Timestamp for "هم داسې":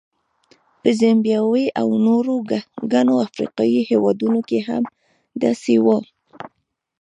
4.67-5.73